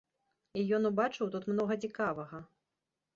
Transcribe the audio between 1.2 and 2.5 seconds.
тут многа цікавага.